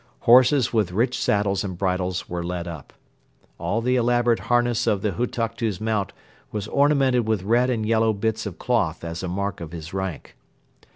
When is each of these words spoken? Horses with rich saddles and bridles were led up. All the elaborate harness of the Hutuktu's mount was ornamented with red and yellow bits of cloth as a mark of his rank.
Horses 0.21 0.73
with 0.73 0.93
rich 0.93 1.15
saddles 1.15 1.63
and 1.63 1.77
bridles 1.77 2.27
were 2.27 2.43
led 2.43 2.67
up. 2.67 2.91
All 3.59 3.81
the 3.81 3.97
elaborate 3.97 4.39
harness 4.49 4.87
of 4.87 5.03
the 5.03 5.11
Hutuktu's 5.11 5.79
mount 5.79 6.11
was 6.51 6.67
ornamented 6.69 7.27
with 7.27 7.43
red 7.43 7.69
and 7.69 7.85
yellow 7.85 8.11
bits 8.11 8.47
of 8.47 8.57
cloth 8.57 9.03
as 9.03 9.21
a 9.21 9.27
mark 9.27 9.61
of 9.61 9.73
his 9.73 9.93
rank. 9.93 10.35